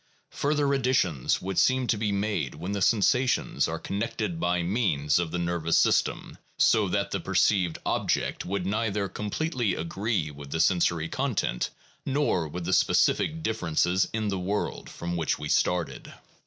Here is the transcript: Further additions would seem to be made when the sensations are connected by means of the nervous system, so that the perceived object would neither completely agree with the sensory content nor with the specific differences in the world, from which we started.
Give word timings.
Further 0.31 0.73
additions 0.73 1.43
would 1.43 1.59
seem 1.59 1.85
to 1.85 1.95
be 1.95 2.11
made 2.11 2.55
when 2.55 2.71
the 2.71 2.81
sensations 2.81 3.67
are 3.67 3.77
connected 3.77 4.39
by 4.39 4.63
means 4.63 5.19
of 5.19 5.29
the 5.29 5.37
nervous 5.37 5.77
system, 5.77 6.39
so 6.57 6.87
that 6.87 7.11
the 7.11 7.19
perceived 7.19 7.77
object 7.85 8.43
would 8.43 8.65
neither 8.65 9.07
completely 9.07 9.75
agree 9.75 10.31
with 10.31 10.49
the 10.49 10.59
sensory 10.59 11.07
content 11.07 11.69
nor 12.03 12.47
with 12.47 12.65
the 12.65 12.73
specific 12.73 13.43
differences 13.43 14.07
in 14.11 14.29
the 14.29 14.39
world, 14.39 14.89
from 14.89 15.15
which 15.15 15.37
we 15.37 15.47
started. 15.49 16.11